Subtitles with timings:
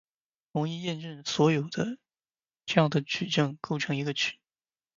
[0.53, 1.85] 容易验证所有这
[2.81, 4.35] 样的矩阵构成一个群。